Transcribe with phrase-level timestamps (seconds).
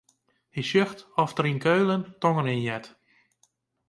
[0.53, 2.87] Hy sjocht oft er it yn Keulen tongerjen heart.